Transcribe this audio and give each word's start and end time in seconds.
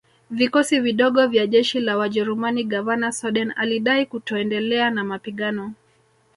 vikosi 0.29 0.79
vidogo 0.79 1.27
vya 1.27 1.47
jeshi 1.47 1.79
la 1.79 1.97
wajerumani 1.97 2.63
Gavana 2.63 3.11
Soden 3.11 3.53
alidai 3.57 4.05
kutoendelea 4.05 4.89
na 4.89 5.03
mapigano 5.03 5.73